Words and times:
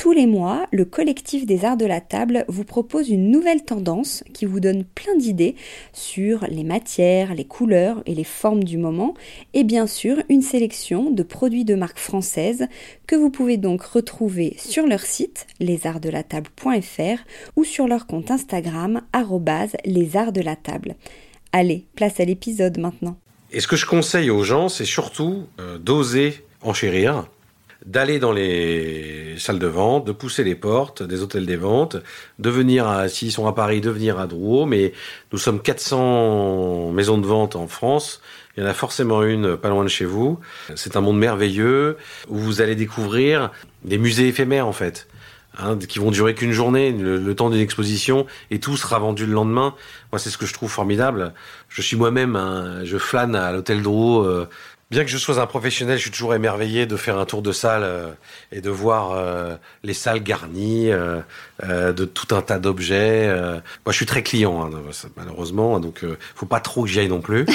Tous 0.00 0.12
les 0.12 0.26
mois, 0.26 0.66
le 0.72 0.86
collectif 0.86 1.44
des 1.44 1.66
arts 1.66 1.76
de 1.76 1.84
la 1.84 2.00
table 2.00 2.46
vous 2.48 2.64
propose 2.64 3.10
une 3.10 3.30
nouvelle 3.30 3.62
tendance 3.66 4.24
qui 4.32 4.46
vous 4.46 4.58
donne 4.58 4.82
plein 4.82 5.14
d'idées 5.14 5.56
sur 5.92 6.46
les 6.48 6.64
matières, 6.64 7.34
les 7.34 7.44
couleurs 7.44 8.02
et 8.06 8.14
les 8.14 8.24
formes 8.24 8.64
du 8.64 8.78
moment, 8.78 9.12
et 9.52 9.62
bien 9.62 9.86
sûr 9.86 10.16
une 10.30 10.40
sélection 10.40 11.10
de 11.10 11.22
produits 11.22 11.66
de 11.66 11.74
marque 11.74 11.98
française 11.98 12.66
que 13.06 13.14
vous 13.14 13.28
pouvez 13.28 13.58
donc 13.58 13.82
retrouver 13.82 14.56
sur 14.56 14.86
leur 14.86 15.00
site 15.00 15.46
lesartsdelatable.fr 15.60 17.22
ou 17.56 17.64
sur 17.64 17.86
leur 17.86 18.06
compte 18.06 18.30
Instagram 18.30 19.02
lesartsdelatable. 19.84 20.94
Allez, 21.52 21.84
place 21.94 22.20
à 22.20 22.24
l'épisode 22.24 22.78
maintenant. 22.78 23.18
Et 23.52 23.60
ce 23.60 23.68
que 23.68 23.76
je 23.76 23.84
conseille 23.84 24.30
aux 24.30 24.44
gens, 24.44 24.70
c'est 24.70 24.86
surtout 24.86 25.44
euh, 25.60 25.76
d'oser 25.76 26.42
enchérir 26.62 27.28
d'aller 27.86 28.18
dans 28.18 28.32
les 28.32 29.36
salles 29.38 29.58
de 29.58 29.66
vente, 29.66 30.06
de 30.06 30.12
pousser 30.12 30.44
les 30.44 30.54
portes 30.54 31.02
des 31.02 31.22
hôtels 31.22 31.46
des 31.46 31.56
ventes, 31.56 31.96
de 32.38 32.50
venir, 32.50 32.86
à, 32.86 33.08
s'ils 33.08 33.32
sont 33.32 33.46
à 33.46 33.52
Paris, 33.52 33.80
de 33.80 33.90
venir 33.90 34.18
à 34.18 34.26
Drouot, 34.26 34.66
mais 34.66 34.92
nous 35.32 35.38
sommes 35.38 35.60
400 35.60 36.90
maisons 36.92 37.18
de 37.18 37.26
vente 37.26 37.56
en 37.56 37.66
France, 37.66 38.20
il 38.56 38.62
y 38.62 38.66
en 38.66 38.68
a 38.68 38.74
forcément 38.74 39.22
une 39.22 39.56
pas 39.56 39.68
loin 39.68 39.84
de 39.84 39.88
chez 39.88 40.04
vous. 40.04 40.38
C'est 40.74 40.96
un 40.96 41.00
monde 41.00 41.18
merveilleux 41.18 41.96
où 42.28 42.36
vous 42.36 42.60
allez 42.60 42.74
découvrir 42.74 43.50
des 43.84 43.96
musées 43.96 44.28
éphémères 44.28 44.66
en 44.66 44.72
fait. 44.72 45.06
Hein, 45.58 45.76
qui 45.78 45.98
vont 45.98 46.12
durer 46.12 46.34
qu'une 46.36 46.52
journée, 46.52 46.92
le, 46.92 47.34
temps 47.34 47.50
d'une 47.50 47.60
exposition, 47.60 48.24
et 48.52 48.60
tout 48.60 48.76
sera 48.76 49.00
vendu 49.00 49.26
le 49.26 49.32
lendemain. 49.32 49.74
Moi, 50.12 50.20
c'est 50.20 50.30
ce 50.30 50.38
que 50.38 50.46
je 50.46 50.54
trouve 50.54 50.70
formidable. 50.70 51.34
Je 51.68 51.82
suis 51.82 51.96
moi-même, 51.96 52.38
je 52.84 52.96
flâne 52.98 53.34
à 53.34 53.50
l'hôtel 53.50 53.82
Drouot 53.82 54.22
euh, 54.22 54.48
Bien 54.90 55.04
que 55.04 55.10
je 55.10 55.18
sois 55.18 55.38
un 55.38 55.46
professionnel, 55.46 55.98
je 55.98 56.02
suis 56.02 56.10
toujours 56.10 56.34
émerveillé 56.34 56.84
de 56.84 56.96
faire 56.96 57.16
un 57.16 57.24
tour 57.24 57.42
de 57.42 57.52
salle 57.52 57.84
euh, 57.84 58.10
et 58.50 58.60
de 58.60 58.70
voir 58.70 59.12
euh, 59.12 59.54
les 59.84 59.94
salles 59.94 60.20
garnies 60.20 60.90
euh, 60.90 61.22
de 61.62 62.04
tout 62.04 62.34
un 62.34 62.42
tas 62.42 62.58
d'objets. 62.58 63.28
moi, 63.28 63.92
je 63.92 63.92
suis 63.92 64.06
très 64.06 64.24
client, 64.24 64.64
hein, 64.64 64.70
malheureusement, 65.16 65.78
donc 65.78 66.04
faut 66.34 66.46
pas 66.46 66.58
trop 66.58 66.82
que 66.82 66.88
j'y 66.88 66.98
aille 66.98 67.08
non 67.08 67.20
plus. 67.20 67.46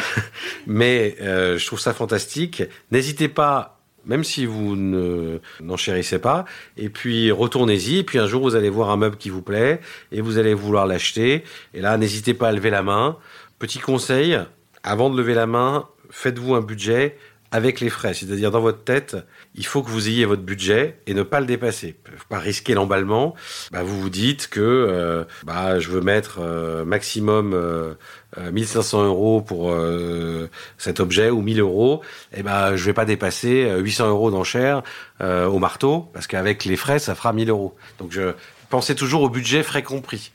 Mais 0.66 1.14
je 1.20 1.66
trouve 1.66 1.78
ça 1.78 1.92
fantastique. 1.92 2.62
N'hésitez 2.90 3.28
pas 3.28 3.74
même 4.06 4.24
si 4.24 4.46
vous 4.46 4.74
ne 4.74 5.38
n'enchérissez 5.60 6.18
pas. 6.18 6.46
Et 6.78 6.88
puis 6.88 7.30
retournez-y. 7.30 7.98
Et 7.98 8.02
puis 8.04 8.18
un 8.18 8.26
jour, 8.26 8.40
vous 8.40 8.54
allez 8.54 8.70
voir 8.70 8.88
un 8.88 8.96
meuble 8.96 9.18
qui 9.18 9.28
vous 9.28 9.42
plaît 9.42 9.82
et 10.12 10.22
vous 10.22 10.38
allez 10.38 10.54
vouloir 10.54 10.86
l'acheter. 10.86 11.44
Et 11.74 11.82
là, 11.82 11.98
n'hésitez 11.98 12.32
pas 12.32 12.48
à 12.48 12.52
lever 12.52 12.70
la 12.70 12.82
main. 12.82 13.18
Petit 13.58 13.80
conseil, 13.80 14.38
avant 14.82 15.10
de 15.10 15.18
lever 15.18 15.34
la 15.34 15.46
main, 15.46 15.86
faites-vous 16.10 16.54
un 16.54 16.60
budget 16.60 17.16
avec 17.50 17.80
les 17.80 17.88
frais. 17.88 18.14
C'est-à-dire 18.14 18.50
dans 18.50 18.60
votre 18.60 18.84
tête, 18.84 19.16
il 19.54 19.64
faut 19.64 19.82
que 19.82 19.90
vous 19.90 20.08
ayez 20.08 20.24
votre 20.24 20.42
budget 20.42 21.00
et 21.06 21.14
ne 21.14 21.22
pas 21.22 21.40
le 21.40 21.46
dépasser. 21.46 21.96
Faut 22.04 22.28
pas 22.28 22.38
risquer 22.38 22.74
l'emballement. 22.74 23.34
Bah, 23.72 23.82
vous 23.82 24.00
vous 24.00 24.10
dites 24.10 24.48
que 24.48 24.60
euh, 24.60 25.24
bah, 25.44 25.78
je 25.78 25.88
veux 25.88 26.00
mettre 26.00 26.40
euh, 26.40 26.84
maximum 26.84 27.54
euh, 27.54 27.94
1500 28.36 29.06
euros 29.06 29.40
pour 29.40 29.70
euh, 29.70 30.50
cet 30.76 31.00
objet 31.00 31.30
ou 31.30 31.40
1000 31.40 31.60
euros. 31.60 32.02
Et 32.32 32.40
eh 32.40 32.42
ben 32.42 32.76
je 32.76 32.84
vais 32.84 32.92
pas 32.92 33.06
dépasser 33.06 33.70
800 33.78 34.08
euros 34.08 34.30
d'enchère 34.30 34.82
au 35.20 35.58
marteau 35.58 36.10
parce 36.12 36.26
qu'avec 36.26 36.64
les 36.64 36.76
frais 36.76 36.98
ça 36.98 37.14
fera 37.14 37.32
1000 37.32 37.48
euros. 37.48 37.74
Donc 37.98 38.12
je 38.12 38.34
pensez 38.68 38.94
toujours 38.94 39.22
au 39.22 39.30
budget 39.30 39.62
frais 39.62 39.82
compris. 39.82 40.30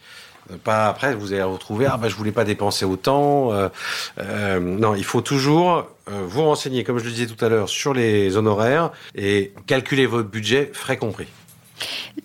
Pas 0.64 0.88
après, 0.88 1.16
vous 1.16 1.34
allez 1.34 1.44
retrouver 1.44 1.86
ah 1.86 1.98
bah 1.98 2.09
je 2.09 2.16
voulais 2.16 2.31
pas 2.31 2.44
dépenser 2.44 2.86
autant. 2.86 3.54
Euh, 3.54 3.70
euh, 4.20 4.59
non, 4.59 4.94
il 4.94 5.04
faut 5.06 5.22
toujours 5.22 5.88
euh, 6.09 6.26
vous 6.28 6.44
renseigner, 6.44 6.84
comme 6.84 7.00
je 7.00 7.06
le 7.06 7.12
disais 7.12 7.28
tout 7.28 7.44
à 7.44 7.50
l'heure, 7.50 7.70
sur 7.70 7.94
les 7.94 8.36
honoraires 8.36 8.92
et 9.16 9.54
calculer 9.68 10.06
votre 10.06 10.30
budget, 10.30 10.70
frais 10.74 10.98
compris. 10.98 11.28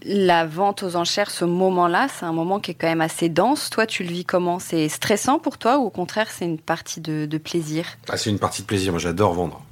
La 0.05 0.47
vente 0.47 0.83
aux 0.83 0.97
enchères, 0.97 1.31
ce 1.31 1.45
moment-là, 1.45 2.09
c'est 2.09 2.27
un 2.27 2.33
moment 2.33 2.61
qui 2.61 2.73
est 2.73 2.75
quand 2.75 2.87
même 2.89 3.01
assez 3.01 3.29
dense. 3.29 3.71
Toi, 3.71 3.87
tu 3.87 4.03
le 4.03 4.11
vis 4.11 4.25
comment? 4.25 4.59
C'est 4.59 4.89
stressant 4.89 5.39
pour 5.39 5.59
toi 5.59 5.79
ou 5.79 5.87
au 5.87 5.91
contraire, 5.91 6.29
c'est 6.31 6.45
une 6.45 6.59
partie 6.59 7.00
de, 7.00 7.27
de 7.27 7.39
plaisir? 7.39 7.87
Ah, 8.09 8.17
C'est 8.17 8.31
une 8.31 8.39
partie 8.39 8.62
de 8.62 8.67
plaisir. 8.67 8.93
Moi, 8.93 9.00
j'adore 9.00 9.33
vendre. 9.35 9.62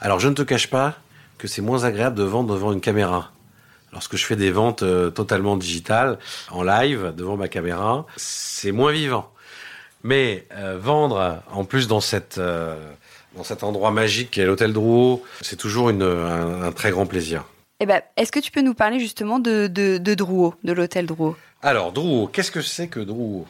Alors, 0.00 0.20
je 0.20 0.28
ne 0.28 0.34
te 0.34 0.42
cache 0.42 0.68
pas 0.68 0.94
que 1.36 1.48
c'est 1.48 1.62
moins 1.62 1.84
agréable 1.84 2.16
de 2.16 2.22
vendre 2.22 2.54
devant 2.54 2.72
une 2.72 2.80
caméra. 2.80 3.32
Lorsque 3.92 4.16
je 4.16 4.24
fais 4.24 4.36
des 4.36 4.50
ventes 4.50 4.82
euh, 4.82 5.10
totalement 5.10 5.56
digitales, 5.56 6.18
en 6.50 6.62
live, 6.62 7.12
devant 7.16 7.36
ma 7.36 7.48
caméra, 7.48 8.06
c'est 8.16 8.72
moins 8.72 8.92
vivant. 8.92 9.32
Mais 10.02 10.46
euh, 10.52 10.78
vendre, 10.80 11.42
en 11.50 11.64
plus 11.64 11.88
dans 11.88 12.00
cette 12.00 12.38
euh, 12.38 12.76
dans 13.36 13.44
cet 13.44 13.62
endroit 13.62 13.90
magique 13.90 14.30
qui 14.30 14.40
est 14.40 14.46
l'hôtel 14.46 14.72
Drouot, 14.72 15.22
c'est 15.40 15.56
toujours 15.56 15.90
une, 15.90 16.02
un, 16.02 16.72
très 16.72 16.90
grand 16.90 17.06
plaisir. 17.06 17.44
Eh 17.80 17.86
ben, 17.86 18.02
est-ce 18.16 18.32
que 18.32 18.40
tu 18.40 18.50
peux 18.50 18.60
nous 18.60 18.74
parler 18.74 18.98
justement 18.98 19.38
de, 19.38 19.66
de, 19.66 19.98
de 19.98 20.14
Drouot, 20.14 20.54
de 20.64 20.72
l'hôtel 20.72 21.06
Drouot? 21.06 21.36
Alors, 21.62 21.92
Drouot, 21.92 22.28
qu'est-ce 22.32 22.50
que 22.50 22.60
c'est 22.60 22.88
que 22.88 23.00
Drouot? 23.00 23.46